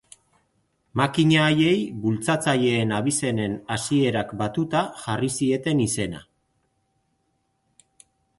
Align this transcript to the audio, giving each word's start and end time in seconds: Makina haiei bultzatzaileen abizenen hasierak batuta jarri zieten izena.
Makina 1.01 1.43
haiei 1.49 1.73
bultzatzaileen 2.05 2.93
abizenen 3.01 3.53
hasierak 3.75 4.33
batuta 4.41 4.83
jarri 5.05 5.31
zieten 5.37 5.85
izena. 5.87 6.25